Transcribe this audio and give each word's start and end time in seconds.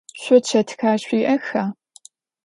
Шъо 0.21 0.37
чэтхэр 0.47 0.97
шъуиӏэха? 1.05 1.63